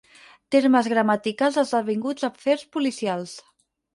Termes 0.53 0.87
gramaticals 0.93 1.59
esdevinguts 1.63 2.27
afers 2.31 2.65
policials. 2.79 3.37